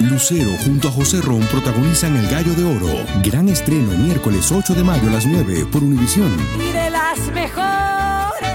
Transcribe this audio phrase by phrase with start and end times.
[0.00, 2.88] Lucero junto a José Ron protagonizan El Gallo de Oro.
[3.22, 6.32] Gran estreno miércoles 8 de mayo a las 9 por Univisión.
[6.58, 8.50] Y de las mejores.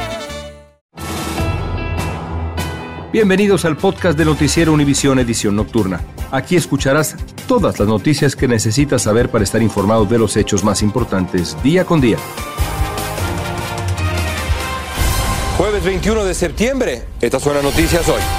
[3.13, 6.01] Bienvenidos al podcast de Noticiero Univisión Edición Nocturna.
[6.29, 7.15] Aquí escucharás
[7.47, 11.85] todas las noticias que necesitas saber para estar informado de los hechos más importantes día
[11.85, 12.17] con día.
[15.57, 17.03] Jueves 21 de septiembre.
[17.21, 18.38] Estas son las noticias hoy.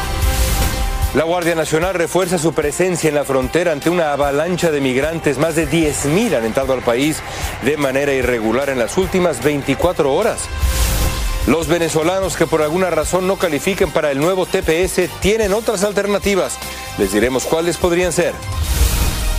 [1.12, 5.38] La Guardia Nacional refuerza su presencia en la frontera ante una avalancha de migrantes.
[5.38, 7.16] Más de 10.000 han entrado al país
[7.64, 10.42] de manera irregular en las últimas 24 horas.
[11.48, 16.58] Los venezolanos que por alguna razón no califiquen para el nuevo TPS tienen otras alternativas.
[16.96, 18.32] Les diremos cuáles podrían ser.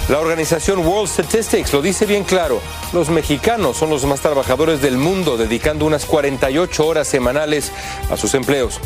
[0.10, 2.60] La organización World Statistics lo dice bien claro.
[2.92, 7.72] Los mexicanos son los más trabajadores del mundo, dedicando unas 48 horas semanales
[8.10, 8.82] a sus empleos.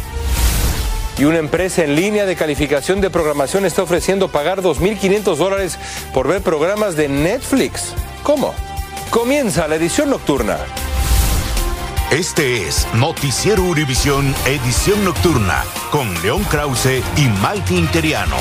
[1.18, 5.80] Y una empresa en línea de calificación de programación está ofreciendo pagar 2.500 dólares
[6.14, 7.94] por ver programas de Netflix.
[8.24, 8.54] ¿Cómo?
[9.10, 10.58] Comienza la edición nocturna.
[12.12, 18.38] Este es Noticiero Univisión Edición Nocturna con León Krause y Malti Interiano.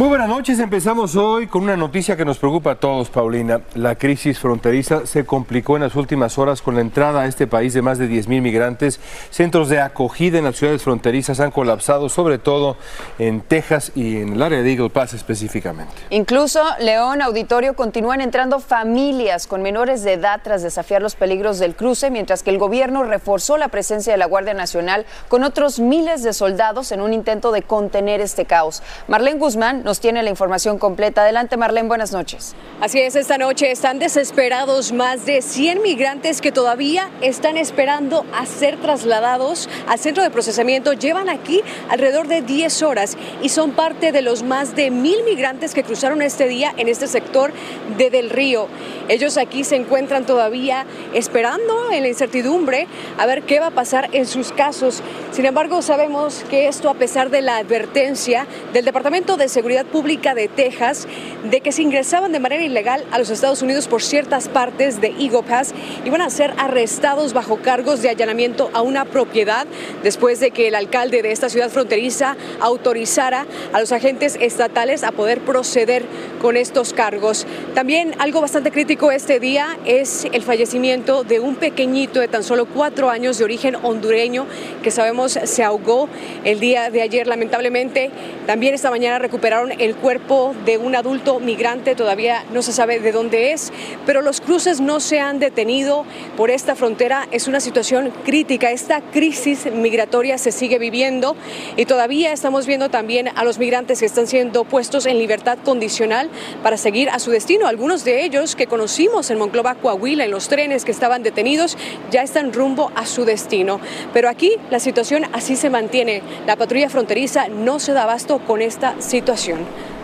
[0.00, 3.60] Muy buenas noches, empezamos hoy con una noticia que nos preocupa a todos, Paulina.
[3.74, 7.74] La crisis fronteriza se complicó en las últimas horas con la entrada a este país
[7.74, 8.98] de más de 10.000 migrantes.
[9.28, 12.78] Centros de acogida en las ciudades fronterizas han colapsado, sobre todo
[13.18, 15.92] en Texas y en el área de Eagle Pass específicamente.
[16.08, 21.76] Incluso, León, Auditorio, continúan entrando familias con menores de edad tras desafiar los peligros del
[21.76, 26.22] cruce, mientras que el gobierno reforzó la presencia de la Guardia Nacional con otros miles
[26.22, 28.82] de soldados en un intento de contener este caos.
[29.06, 31.22] Marlene Guzmán nos tiene la información completa.
[31.22, 32.54] Adelante, Marlene, buenas noches.
[32.80, 38.46] Así es, esta noche están desesperados más de 100 migrantes que todavía están esperando a
[38.46, 40.92] ser trasladados al centro de procesamiento.
[40.92, 45.74] Llevan aquí alrededor de 10 horas y son parte de los más de mil migrantes
[45.74, 47.52] que cruzaron este día en este sector
[47.98, 48.68] de Del Río.
[49.08, 52.86] Ellos aquí se encuentran todavía esperando en la incertidumbre
[53.18, 55.02] a ver qué va a pasar en sus casos.
[55.32, 60.34] Sin embargo, sabemos que esto, a pesar de la advertencia del Departamento de Seguridad Pública
[60.34, 61.06] de Texas
[61.48, 65.08] de que se ingresaban de manera ilegal a los Estados Unidos por ciertas partes de
[65.08, 65.72] Eagle Pass
[66.04, 69.66] iban a ser arrestados bajo cargos de allanamiento a una propiedad
[70.02, 75.12] después de que el alcalde de esta ciudad fronteriza autorizara a los agentes estatales a
[75.12, 76.04] poder proceder
[76.40, 77.46] con estos cargos.
[77.74, 82.66] También algo bastante crítico este día es el fallecimiento de un pequeñito de tan solo
[82.66, 84.46] cuatro años de origen hondureño
[84.82, 86.08] que sabemos se ahogó
[86.44, 88.10] el día de ayer lamentablemente.
[88.46, 93.12] También esta mañana recuperaron el cuerpo de un adulto migrante, todavía no se sabe de
[93.12, 93.72] dónde es,
[94.06, 96.04] pero los cruces no se han detenido
[96.36, 97.28] por esta frontera.
[97.30, 101.36] Es una situación crítica, esta crisis migratoria se sigue viviendo
[101.76, 106.30] y todavía estamos viendo también a los migrantes que están siendo puestos en libertad condicional
[106.62, 107.66] para seguir a su destino.
[107.66, 111.76] Algunos de ellos que conocimos en Monclova, Coahuila, en los trenes que estaban detenidos,
[112.10, 113.80] ya están rumbo a su destino.
[114.12, 116.22] Pero aquí la situación así se mantiene.
[116.46, 119.49] La patrulla fronteriza no se da abasto con esta situación.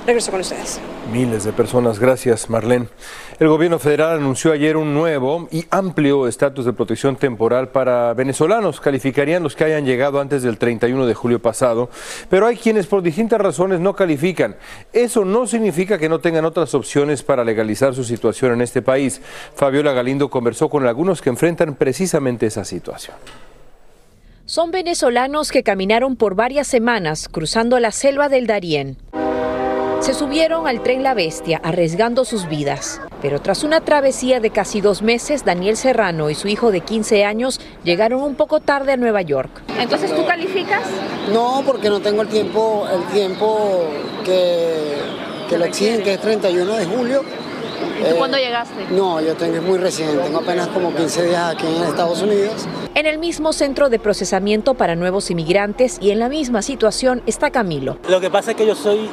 [0.06, 0.80] Regreso con ustedes.
[1.12, 2.86] Miles de personas, gracias Marlene.
[3.40, 8.80] El gobierno federal anunció ayer un nuevo y amplio estatus de protección temporal para venezolanos.
[8.80, 11.90] Calificarían los que hayan llegado antes del 31 de julio pasado,
[12.30, 14.56] pero hay quienes por distintas razones no califican.
[14.92, 19.20] Eso no significa que no tengan otras opciones para legalizar su situación en este país.
[19.56, 23.16] Fabiola Galindo conversó con algunos que enfrentan precisamente esa situación.
[24.48, 28.96] Son venezolanos que caminaron por varias semanas cruzando la selva del Darién.
[30.00, 33.00] Se subieron al tren La Bestia, arriesgando sus vidas.
[33.22, 37.24] Pero tras una travesía de casi dos meses, Daniel Serrano y su hijo de 15
[37.24, 39.50] años llegaron un poco tarde a Nueva York.
[39.80, 40.82] Entonces, ¿tú calificas?
[41.32, 43.86] No, porque no tengo el tiempo, el tiempo
[44.24, 44.96] que,
[45.48, 47.22] que lo exigen, que es 31 de julio.
[47.98, 48.86] ¿Y tú cuándo llegaste?
[48.90, 52.66] No, yo tengo es muy reciente, tengo apenas como 15 días aquí en Estados Unidos.
[52.94, 57.50] En el mismo centro de procesamiento para nuevos inmigrantes y en la misma situación está
[57.50, 57.98] Camilo.
[58.08, 59.10] Lo que pasa es que yo soy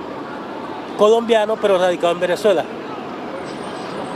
[0.98, 2.64] colombiano, pero radicado en Venezuela.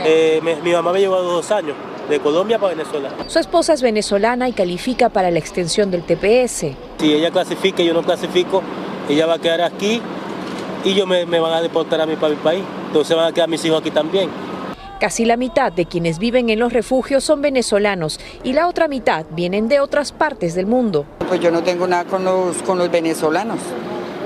[0.06, 1.75] Eh, me- mi mamá me llevó dos años,
[2.10, 3.10] de Colombia para Venezuela.
[3.28, 6.75] Su esposa es venezolana y califica para la extensión del TPS.
[7.00, 8.62] Si ella clasifica y yo no clasifico,
[9.10, 10.02] ella va a quedar aquí
[10.84, 12.63] y yo me, me van a deportar a mí para mi país.
[12.88, 14.30] Entonces van a quedar mis hijos aquí también.
[15.00, 19.25] Casi la mitad de quienes viven en los refugios son venezolanos y la otra mitad
[19.31, 21.06] vienen de otras partes del mundo.
[21.28, 23.60] Pues yo no tengo nada con los, con los venezolanos.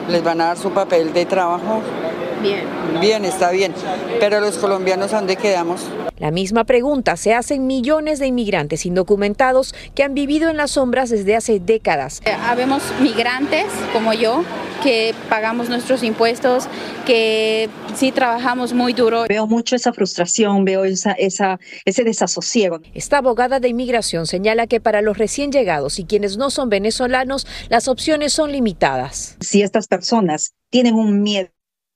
[0.09, 1.81] Les van a dar su papel de trabajo.
[2.41, 2.65] Bien.
[2.99, 3.73] Bien, está bien.
[4.19, 5.81] Pero los colombianos, ¿a dónde quedamos?
[6.17, 11.09] La misma pregunta se hacen millones de inmigrantes indocumentados que han vivido en las sombras
[11.09, 12.21] desde hace décadas.
[12.25, 14.43] Eh, Habemos migrantes como yo
[14.83, 16.65] que pagamos nuestros impuestos,
[17.05, 19.25] que sí trabajamos muy duro.
[19.27, 22.81] Veo mucho esa frustración, veo esa, esa, ese desasosiego.
[22.93, 27.47] Esta abogada de inmigración señala que para los recién llegados y quienes no son venezolanos,
[27.69, 29.37] las opciones son limitadas.
[29.39, 31.49] Si estas personas tienen un miedo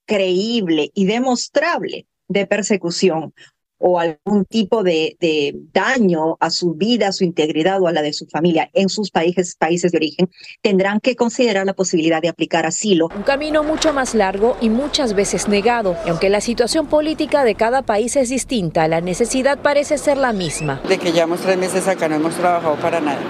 [0.06, 3.34] creíble y demostrable de persecución
[3.78, 8.02] o algún tipo de, de, daño a su vida, a su integridad o a la
[8.02, 10.30] de su familia en sus países, países de origen,
[10.62, 13.10] tendrán que considerar la posibilidad de aplicar asilo.
[13.16, 15.98] Un camino mucho más largo y muchas veces negado.
[16.06, 20.34] Y aunque la situación política de cada país es distinta, la necesidad parece ser la
[20.34, 20.82] misma.
[20.88, 23.22] De que llevamos tres meses acá no hemos trabajado para nada.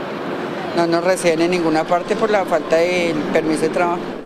[0.78, 4.25] No nos reciben en ninguna parte por la falta del permiso de trabajo.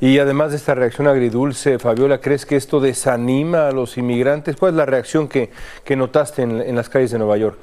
[0.00, 4.56] Y además de esta reacción agridulce, Fabiola, ¿crees que esto desanima a los inmigrantes?
[4.56, 5.50] ¿Cuál es la reacción que,
[5.84, 7.58] que notaste en, en las calles de Nueva York?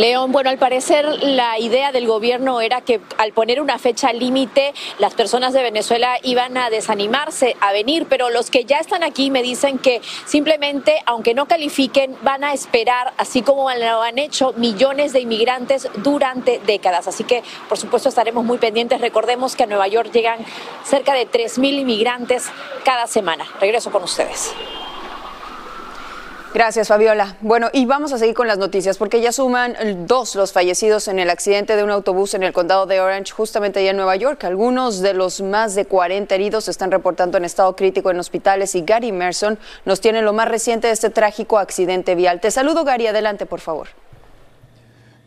[0.00, 4.72] León, bueno, al parecer la idea del gobierno era que al poner una fecha límite,
[4.98, 9.30] las personas de Venezuela iban a desanimarse a venir, pero los que ya están aquí
[9.30, 14.54] me dicen que simplemente, aunque no califiquen, van a esperar, así como lo han hecho
[14.56, 17.06] millones de inmigrantes durante décadas.
[17.06, 19.02] Así que, por supuesto, estaremos muy pendientes.
[19.02, 20.38] Recordemos que a Nueva York llegan
[20.82, 22.48] cerca de 3.000 inmigrantes
[22.86, 23.46] cada semana.
[23.60, 24.54] Regreso con ustedes.
[26.52, 27.36] Gracias, Fabiola.
[27.42, 29.76] Bueno, y vamos a seguir con las noticias porque ya suman
[30.08, 33.78] dos los fallecidos en el accidente de un autobús en el condado de Orange, justamente
[33.78, 34.42] allá en Nueva York.
[34.42, 38.82] Algunos de los más de 40 heridos están reportando en estado crítico en hospitales y
[38.82, 42.40] Gary Merson nos tiene lo más reciente de este trágico accidente vial.
[42.40, 43.06] Te saludo, Gary.
[43.06, 43.86] Adelante, por favor.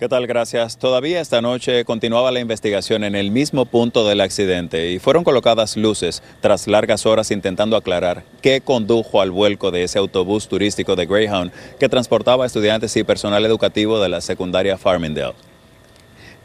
[0.04, 0.28] ¿Qué tal?
[0.28, 0.78] Gracias.
[0.78, 5.78] Todavía esta noche continuaba la investigación en el mismo punto del accidente y fueron colocadas
[5.78, 11.06] luces tras largas horas intentando aclarar qué condujo al vuelco de ese autobús turístico de
[11.06, 15.53] Greyhound que transportaba estudiantes y personal educativo de la secundaria Farmingdale.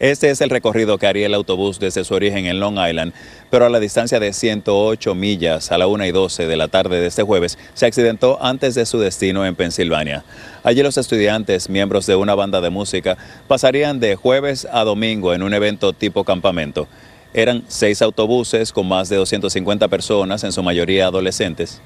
[0.01, 3.13] Este es el recorrido que haría el autobús desde su origen en Long Island,
[3.51, 7.01] pero a la distancia de 108 millas a la 1 y 12 de la tarde
[7.01, 10.25] de este jueves, se accidentó antes de su destino en Pensilvania.
[10.63, 13.19] Allí los estudiantes, miembros de una banda de música,
[13.49, 16.87] pasarían de jueves a domingo en un evento tipo campamento.
[17.35, 21.83] Eran seis autobuses con más de 250 personas, en su mayoría adolescentes.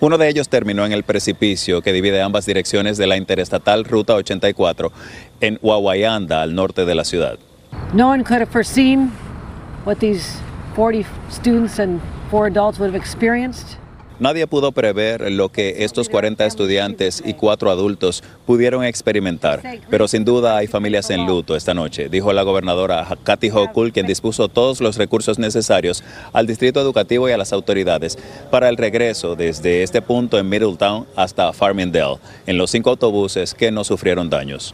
[0.00, 4.16] Uno de ellos terminó en el precipicio que divide ambas direcciones de la interestatal Ruta
[4.16, 4.90] 84
[5.40, 7.38] en Huawayanda, al norte de la ciudad.
[7.94, 9.12] No one could have foreseen
[9.84, 10.40] what these
[10.74, 13.76] 40 students and four adults would have experienced.
[14.18, 19.60] Nadie pudo prever lo que estos 40 estudiantes y cuatro adultos pudieron experimentar,
[19.90, 24.06] pero sin duda hay familias en luto esta noche, dijo la gobernadora Kathy Hochul, quien
[24.06, 28.16] dispuso todos los recursos necesarios al distrito educativo y a las autoridades
[28.50, 33.72] para el regreso desde este punto en Middletown hasta Farmingdale, en los cinco autobuses que
[33.72, 34.72] no sufrieron daños.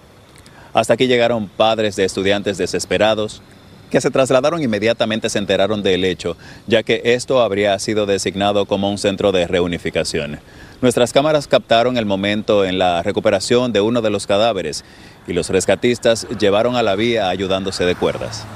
[0.73, 3.43] Hasta aquí llegaron padres de estudiantes desesperados,
[3.91, 6.37] que se trasladaron inmediatamente se enteraron del hecho,
[6.67, 10.41] ya que esto habría sido designado como un centro de reunificación.
[10.81, 14.85] Nuestras cámaras captaron el momento en la recuperación de uno de los cadáveres
[15.26, 18.47] y los rescatistas llevaron a la vía ayudándose de cuerdas.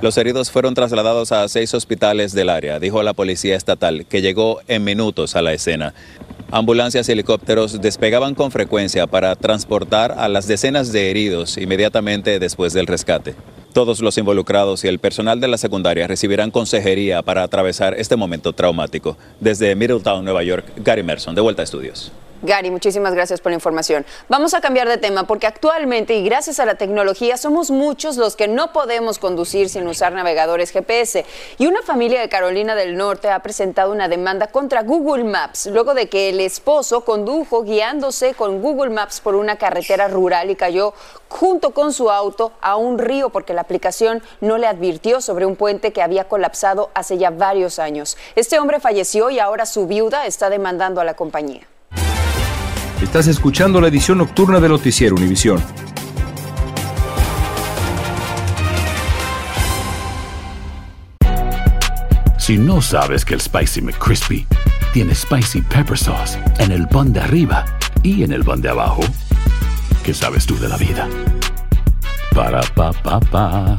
[0.00, 4.60] Los heridos fueron trasladados a seis hospitales del área, dijo la policía estatal, que llegó
[4.68, 5.92] en minutos a la escena.
[6.50, 12.72] Ambulancias y helicópteros despegaban con frecuencia para transportar a las decenas de heridos inmediatamente después
[12.72, 13.34] del rescate.
[13.74, 18.54] Todos los involucrados y el personal de la secundaria recibirán consejería para atravesar este momento
[18.54, 19.18] traumático.
[19.40, 22.12] Desde Middletown, Nueva York, Gary Merson, de vuelta a estudios.
[22.42, 24.06] Gary, muchísimas gracias por la información.
[24.28, 28.36] Vamos a cambiar de tema porque actualmente y gracias a la tecnología somos muchos los
[28.36, 31.26] que no podemos conducir sin usar navegadores GPS.
[31.58, 35.94] Y una familia de Carolina del Norte ha presentado una demanda contra Google Maps luego
[35.94, 40.94] de que el esposo condujo guiándose con Google Maps por una carretera rural y cayó
[41.28, 45.56] junto con su auto a un río porque la aplicación no le advirtió sobre un
[45.56, 48.16] puente que había colapsado hace ya varios años.
[48.36, 51.66] Este hombre falleció y ahora su viuda está demandando a la compañía.
[53.02, 55.62] Estás escuchando la edición nocturna de Noticiero Univisión.
[62.38, 64.46] Si no sabes que el Spicy McCrispy
[64.92, 67.64] tiene Spicy Pepper Sauce en el pan de arriba
[68.02, 69.02] y en el pan de abajo,
[70.02, 71.08] ¿qué sabes tú de la vida?
[72.34, 73.78] Para, pa, pa, pa.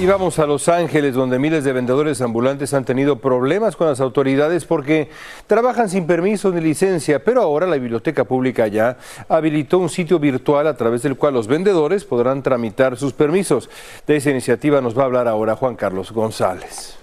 [0.00, 3.98] Y vamos a Los Ángeles, donde miles de vendedores ambulantes han tenido problemas con las
[3.98, 5.10] autoridades porque
[5.48, 8.96] trabajan sin permiso ni licencia, pero ahora la Biblioteca Pública ya
[9.28, 13.68] habilitó un sitio virtual a través del cual los vendedores podrán tramitar sus permisos.
[14.06, 16.96] De esa iniciativa nos va a hablar ahora Juan Carlos González.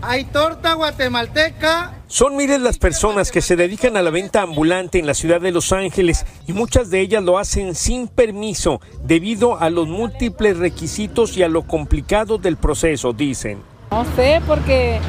[0.00, 1.94] Hay torta guatemalteca.
[2.06, 5.50] Son miles las personas que se dedican a la venta ambulante en la ciudad de
[5.50, 11.36] Los Ángeles y muchas de ellas lo hacen sin permiso debido a los múltiples requisitos
[11.36, 13.60] y a lo complicado del proceso, dicen.
[13.90, 15.00] No sé, porque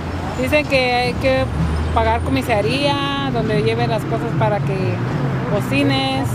[0.41, 1.45] dicen que hay que
[1.93, 4.75] pagar comisaría, donde lleven las cosas para que
[5.51, 6.27] cocines,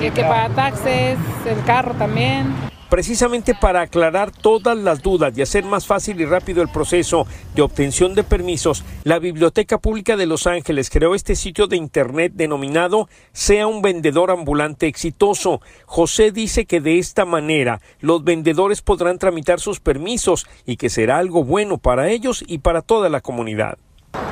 [0.00, 5.64] hay que pagar taxes, el carro también precisamente para aclarar todas las dudas y hacer
[5.64, 10.46] más fácil y rápido el proceso de obtención de permisos, la Biblioteca Pública de Los
[10.46, 15.60] Ángeles creó este sitio de Internet denominado Sea un vendedor ambulante exitoso.
[15.86, 21.18] José dice que de esta manera los vendedores podrán tramitar sus permisos y que será
[21.18, 23.76] algo bueno para ellos y para toda la comunidad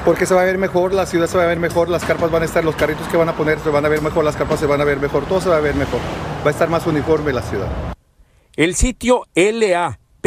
[0.04, 2.30] porque se va a ver mejor, la ciudad se va a ver mejor, las carpas
[2.30, 4.36] van a estar, los carritos que van a poner se van a ver mejor, las
[4.36, 5.98] carpas se van a ver mejor, todo se va a ver mejor.
[6.44, 7.91] Va a estar más uniforme la ciudad.
[8.54, 10.24] El sitio lapl.org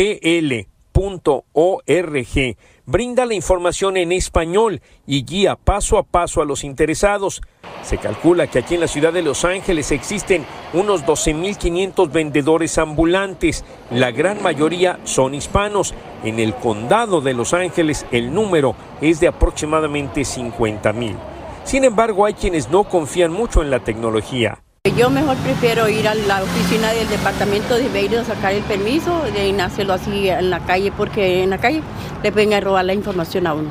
[2.87, 7.43] brinda la información en español y guía paso a paso a los interesados.
[7.83, 13.63] Se calcula que aquí en la ciudad de Los Ángeles existen unos 12.500 vendedores ambulantes.
[13.91, 15.93] La gran mayoría son hispanos.
[16.23, 21.15] En el condado de Los Ángeles el número es de aproximadamente 50.000.
[21.63, 24.64] Sin embargo, hay quienes no confían mucho en la tecnología.
[24.93, 29.23] Yo mejor prefiero ir a la oficina del departamento de Beirut a sacar el permiso
[29.23, 31.81] de hacerlo así en la calle porque en la calle
[32.21, 33.69] le pueden robar la información a uno.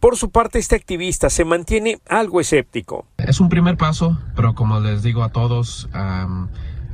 [0.00, 3.06] Por su parte, este activista se mantiene algo escéptico.
[3.16, 5.88] Es un primer paso, pero como les digo a todos,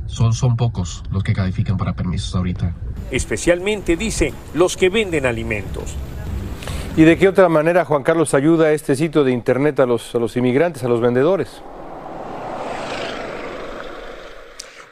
[0.05, 2.73] son, son pocos los que califican para permisos ahorita.
[3.11, 5.93] Especialmente, dice, los que venden alimentos.
[6.95, 10.19] ¿Y de qué otra manera, Juan Carlos, ayuda este sitio de Internet a los, a
[10.19, 11.61] los inmigrantes, a los vendedores?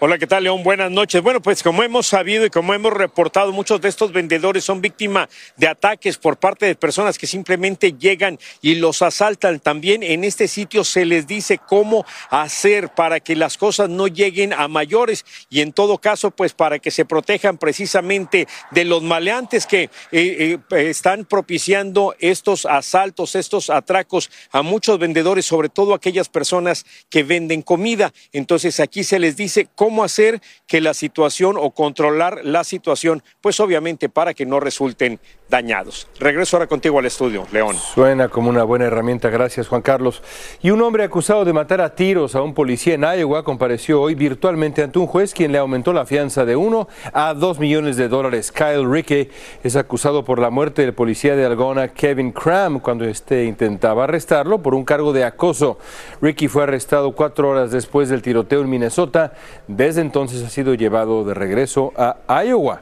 [0.02, 0.64] Hola, ¿qué tal, León?
[0.64, 1.22] Buenas noches.
[1.22, 5.28] Bueno, pues como hemos sabido y como hemos reportado, muchos de estos vendedores son víctimas
[5.58, 9.60] de ataques por parte de personas que simplemente llegan y los asaltan.
[9.60, 14.54] También en este sitio se les dice cómo hacer para que las cosas no lleguen
[14.54, 19.66] a mayores y en todo caso, pues para que se protejan precisamente de los maleantes
[19.66, 26.30] que eh, eh, están propiciando estos asaltos, estos atracos a muchos vendedores, sobre todo aquellas
[26.30, 28.14] personas que venden comida.
[28.32, 33.24] Entonces aquí se les dice cómo cómo hacer que la situación o controlar la situación,
[33.42, 35.20] pues obviamente para que no resulten
[35.50, 36.08] dañados.
[36.20, 37.76] Regreso ahora contigo al estudio, León.
[37.76, 40.22] Suena como una buena herramienta, gracias Juan Carlos.
[40.62, 44.14] Y un hombre acusado de matar a tiros a un policía en Iowa compareció hoy
[44.14, 48.08] virtualmente ante un juez quien le aumentó la fianza de uno a dos millones de
[48.08, 48.52] dólares.
[48.52, 49.32] Kyle Rickey
[49.64, 54.62] es acusado por la muerte del policía de Algona Kevin Cram cuando este intentaba arrestarlo
[54.62, 55.80] por un cargo de acoso.
[56.22, 59.34] Ricky fue arrestado cuatro horas después del tiroteo en Minnesota.
[59.80, 62.82] Desde entonces ha sido llevado de regreso a Iowa.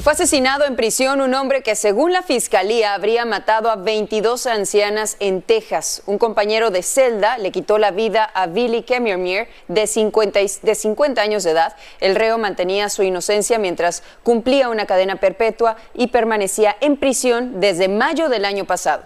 [0.00, 5.16] Fue asesinado en prisión un hombre que, según la fiscalía, habría matado a 22 ancianas
[5.18, 6.02] en Texas.
[6.06, 11.22] Un compañero de celda le quitó la vida a Billy Kemmermere, de 50, de 50
[11.22, 11.74] años de edad.
[11.98, 17.88] El reo mantenía su inocencia mientras cumplía una cadena perpetua y permanecía en prisión desde
[17.88, 19.02] mayo del año pasado.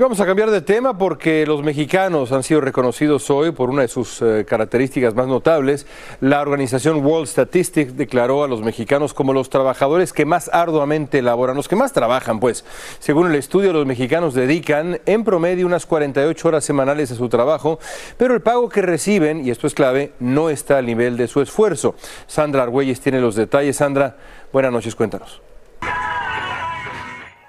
[0.00, 3.88] Vamos a cambiar de tema porque los mexicanos han sido reconocidos hoy por una de
[3.88, 5.86] sus eh, características más notables.
[6.22, 11.54] La organización World Statistics declaró a los mexicanos como los trabajadores que más arduamente laboran,
[11.54, 12.64] los que más trabajan, pues.
[12.98, 17.78] Según el estudio, los mexicanos dedican en promedio unas 48 horas semanales a su trabajo,
[18.16, 21.42] pero el pago que reciben, y esto es clave, no está al nivel de su
[21.42, 21.94] esfuerzo.
[22.26, 23.76] Sandra Argüelles tiene los detalles.
[23.76, 24.16] Sandra,
[24.50, 25.42] buenas noches, cuéntanos.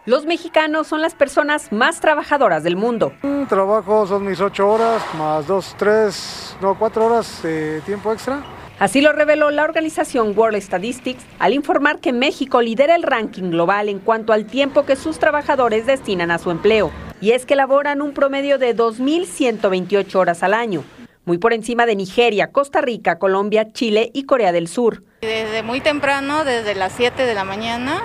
[0.07, 3.13] Los mexicanos son las personas más trabajadoras del mundo.
[3.47, 8.41] Trabajo son mis ocho horas, más dos, tres, no, cuatro horas de tiempo extra.
[8.79, 13.89] Así lo reveló la organización World Statistics al informar que México lidera el ranking global
[13.89, 16.89] en cuanto al tiempo que sus trabajadores destinan a su empleo.
[17.21, 20.83] Y es que laboran un promedio de 2.128 horas al año,
[21.25, 25.03] muy por encima de Nigeria, Costa Rica, Colombia, Chile y Corea del Sur.
[25.21, 28.01] Desde muy temprano, desde las 7 de la mañana,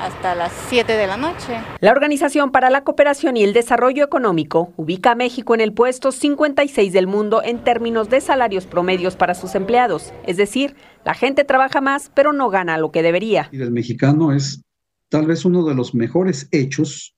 [0.00, 1.58] hasta las 7 de la noche.
[1.80, 6.12] La Organización para la Cooperación y el Desarrollo Económico ubica a México en el puesto
[6.12, 10.12] 56 del mundo en términos de salarios promedios para sus empleados.
[10.26, 13.48] Es decir, la gente trabaja más, pero no gana lo que debería.
[13.52, 14.62] Y el mexicano es
[15.08, 17.14] tal vez uno de los mejores hechos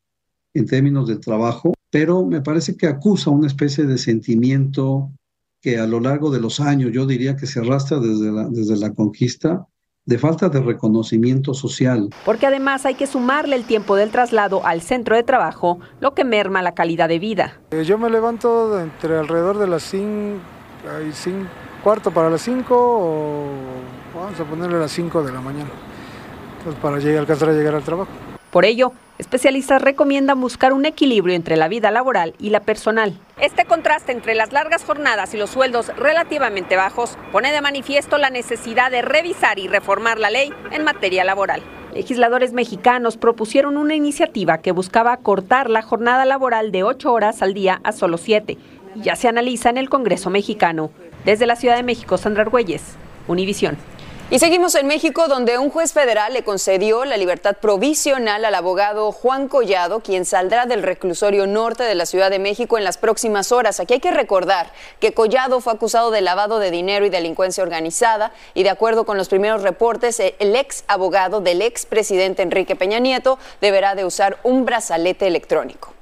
[0.54, 5.10] en términos de trabajo, pero me parece que acusa una especie de sentimiento
[5.60, 8.76] que a lo largo de los años, yo diría que se arrastra desde la, desde
[8.76, 9.66] la conquista,
[10.10, 12.10] de falta de reconocimiento social.
[12.24, 16.24] Porque además hay que sumarle el tiempo del traslado al centro de trabajo, lo que
[16.24, 17.60] merma la calidad de vida.
[17.70, 20.40] Eh, yo me levanto entre alrededor de las 5,
[21.84, 23.46] cuarto para las 5 o
[24.16, 25.70] vamos a ponerle las 5 de la mañana,
[26.64, 28.10] pues para llegar, alcanzar a llegar al trabajo.
[28.50, 33.14] Por ello, especialistas recomiendan buscar un equilibrio entre la vida laboral y la personal.
[33.40, 38.30] Este contraste entre las largas jornadas y los sueldos relativamente bajos pone de manifiesto la
[38.30, 41.62] necesidad de revisar y reformar la ley en materia laboral.
[41.94, 47.54] Legisladores mexicanos propusieron una iniciativa que buscaba cortar la jornada laboral de ocho horas al
[47.54, 48.58] día a solo siete.
[48.96, 50.90] Y ya se analiza en el Congreso mexicano.
[51.24, 52.96] Desde la Ciudad de México, Sandra Argüelles,
[53.28, 53.76] Univisión.
[54.32, 59.10] Y seguimos en México, donde un juez federal le concedió la libertad provisional al abogado
[59.10, 63.50] Juan Collado, quien saldrá del reclusorio norte de la Ciudad de México en las próximas
[63.50, 63.80] horas.
[63.80, 64.70] Aquí hay que recordar
[65.00, 69.18] que Collado fue acusado de lavado de dinero y delincuencia organizada, y de acuerdo con
[69.18, 74.38] los primeros reportes, el ex abogado del ex presidente Enrique Peña Nieto deberá de usar
[74.44, 75.92] un brazalete electrónico.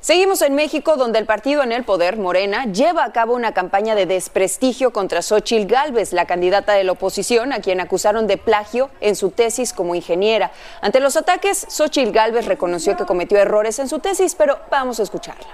[0.00, 3.96] Seguimos en México, donde el partido en el poder, Morena, lleva a cabo una campaña
[3.96, 8.90] de desprestigio contra Xochil Gálvez, la candidata de la oposición, a quien acusaron de plagio
[9.00, 10.52] en su tesis como ingeniera.
[10.82, 15.02] Ante los ataques, Xochil Gálvez reconoció que cometió errores en su tesis, pero vamos a
[15.02, 15.48] escucharla.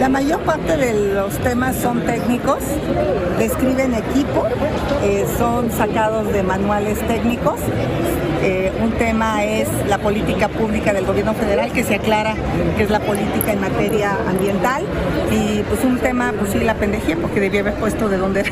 [0.00, 2.60] La mayor parte de los temas son técnicos,
[3.38, 4.46] describen equipo,
[5.02, 7.60] eh, son sacados de manuales técnicos.
[8.42, 12.34] Eh, un tema es la política pública del gobierno federal, que se aclara
[12.76, 14.84] que es la política en materia ambiental.
[15.30, 18.44] Y pues un tema, pues sí, la pendejía, porque debía haber puesto de dónde.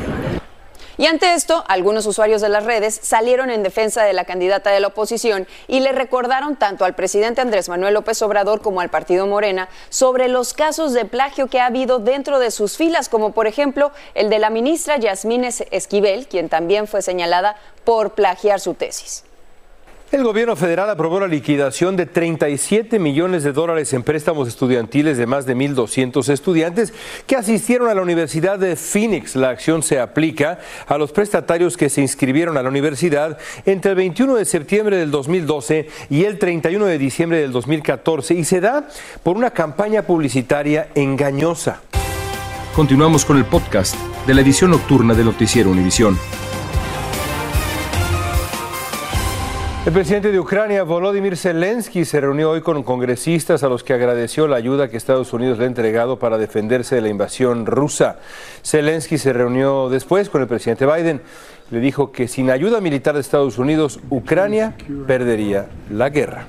[0.99, 4.79] Y ante esto, algunos usuarios de las redes salieron en defensa de la candidata de
[4.79, 9.27] la oposición y le recordaron tanto al presidente Andrés Manuel López Obrador como al partido
[9.27, 13.45] Morena sobre los casos de plagio que ha habido dentro de sus filas, como por
[13.45, 19.23] ejemplo el de la ministra Yasmín Esquivel, quien también fue señalada por plagiar su tesis.
[20.09, 25.25] El gobierno federal aprobó la liquidación de 37 millones de dólares en préstamos estudiantiles de
[25.25, 26.93] más de 1.200 estudiantes
[27.25, 29.35] que asistieron a la Universidad de Phoenix.
[29.35, 33.97] La acción se aplica a los prestatarios que se inscribieron a la universidad entre el
[33.97, 38.87] 21 de septiembre del 2012 y el 31 de diciembre del 2014 y se da
[39.23, 41.81] por una campaña publicitaria engañosa.
[42.73, 46.17] Continuamos con el podcast de la edición nocturna de Noticiero Univisión.
[49.87, 54.45] El presidente de Ucrania, Volodymyr Zelensky, se reunió hoy con congresistas a los que agradeció
[54.45, 58.17] la ayuda que Estados Unidos le ha entregado para defenderse de la invasión rusa.
[58.65, 61.21] Zelensky se reunió después con el presidente Biden.
[61.71, 64.75] Le dijo que sin ayuda militar de Estados Unidos, Ucrania
[65.07, 66.47] perdería la guerra.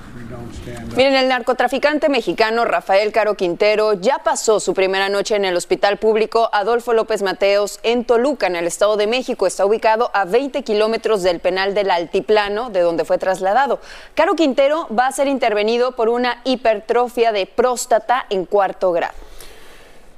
[0.95, 5.97] Miren, el narcotraficante mexicano Rafael Caro Quintero ya pasó su primera noche en el hospital
[5.97, 9.47] público Adolfo López Mateos en Toluca, en el Estado de México.
[9.47, 13.79] Está ubicado a 20 kilómetros del penal del Altiplano, de donde fue trasladado.
[14.13, 19.28] Caro Quintero va a ser intervenido por una hipertrofia de próstata en cuarto grado.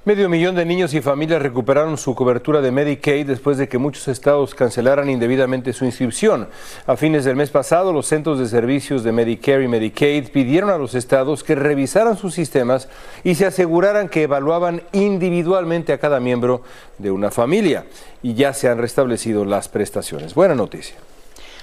[0.04, 4.08] Medio millón de niños y familias recuperaron su cobertura de Medicaid después de que muchos
[4.08, 6.48] estados cancelaran indebidamente su inscripción.
[6.88, 10.80] A fines del mes pasado, los centros de servicios de Medicare y Medicaid pidieron a
[10.80, 12.90] los estados que revisaran sus sistemas
[13.24, 16.64] y se aseguraran que evaluaban individualmente a cada miembro
[16.98, 17.86] de una familia.
[18.24, 20.34] Y ya se han restablecido las prestaciones.
[20.34, 20.96] Buena noticia.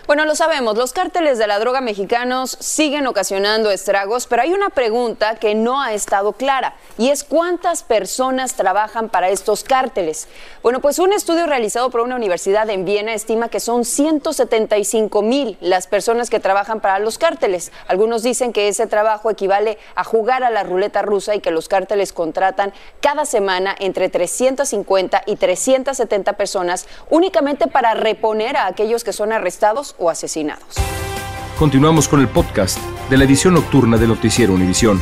[0.08, 4.70] Bueno, lo sabemos, los cárteles de la droga mexicanos siguen ocasionando estragos, pero hay una
[4.70, 10.26] pregunta que no ha estado clara y es cuántas personas trabajan para estos cárteles.
[10.62, 15.58] Bueno, pues un estudio realizado por una universidad en Viena estima que son 175 mil
[15.60, 17.70] las personas que trabajan para los cárteles.
[17.86, 21.68] Algunos dicen que ese trabajo equivale a jugar a la ruleta rusa y que los
[21.68, 29.12] cárteles contratan cada semana entre 350 y 370 personas únicamente para reponer a aquellos que
[29.12, 30.76] son arrestados o asesinados.
[31.58, 32.78] Continuamos con el podcast
[33.10, 35.00] de la edición nocturna de Noticiero Univisión.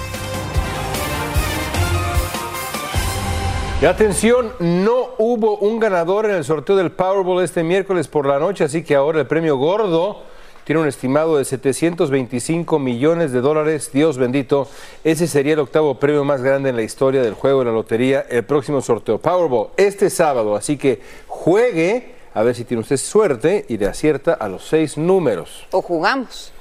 [3.80, 8.38] Y atención, no hubo un ganador en el sorteo del Powerball este miércoles por la
[8.38, 10.22] noche, así que ahora el premio gordo
[10.64, 13.90] tiene un estimado de 725 millones de dólares.
[13.92, 14.66] Dios bendito,
[15.04, 18.24] ese sería el octavo premio más grande en la historia del juego de la lotería,
[18.30, 23.64] el próximo sorteo Powerball este sábado, así que juegue a ver si tiene usted suerte
[23.66, 25.66] y le acierta a los seis números.
[25.70, 26.52] O jugamos.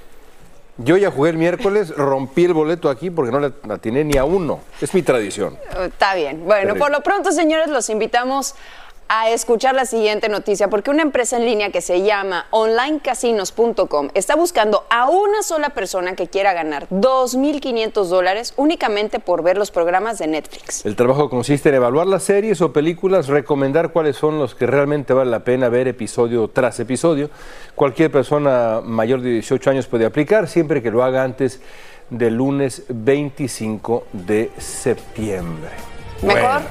[0.77, 4.23] Yo ya jugué el miércoles, rompí el boleto aquí porque no le atiné ni a
[4.23, 4.61] uno.
[4.79, 5.57] Es mi tradición.
[5.77, 6.45] Está bien.
[6.45, 8.55] Bueno, por lo pronto, señores, los invitamos
[9.07, 14.35] a escuchar la siguiente noticia, porque una empresa en línea que se llama onlinecasinos.com está
[14.35, 20.17] buscando a una sola persona que quiera ganar 2.500 dólares únicamente por ver los programas
[20.17, 20.85] de Netflix.
[20.85, 25.13] El trabajo consiste en evaluar las series o películas, recomendar cuáles son los que realmente
[25.13, 27.29] vale la pena ver episodio tras episodio.
[27.75, 31.61] Cualquier persona mayor de 18 años puede aplicar siempre que lo haga antes
[32.09, 35.71] del lunes 25 de septiembre.
[36.21, 36.61] Mejor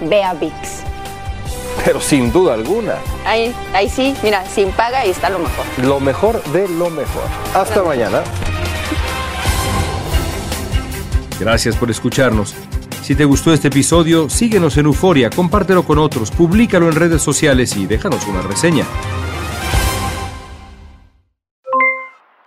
[0.00, 1.01] ve a VIX.
[1.84, 2.94] Pero sin duda alguna,
[3.26, 5.64] Ahí, ahí sí, mira, sin paga ahí está lo mejor.
[5.84, 7.24] lo mejor de lo mejor.
[7.54, 8.22] Hasta mañana.
[11.40, 12.54] Gracias por escucharnos.
[13.02, 17.76] Si te gustó este episodio, síguenos en Euforia, compártelo con otros, públicalo en redes sociales
[17.76, 18.84] y déjanos una reseña.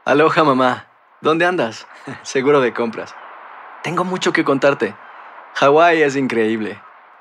[0.05, 0.87] Aloha mamá,
[1.19, 1.85] ¿dónde andas?
[2.23, 3.13] Seguro de compras.
[3.83, 4.95] Tengo mucho que contarte.
[5.55, 6.79] Hawái es increíble.